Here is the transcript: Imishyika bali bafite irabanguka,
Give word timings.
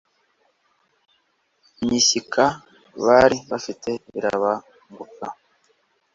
Imishyika 1.83 2.43
bali 3.05 3.37
bafite 3.49 3.89
irabanguka, 4.17 5.25